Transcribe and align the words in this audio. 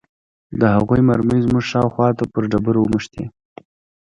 د 0.59 0.61
هغوې 0.75 1.01
مرمۍ 1.09 1.39
زموږ 1.45 1.63
شاوخوا 1.71 2.07
ته 2.17 2.23
پر 2.33 2.43
ډبرو 2.51 2.89
مښتې. 2.91 3.23